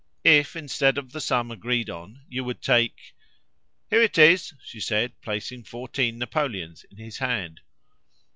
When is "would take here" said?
2.43-4.01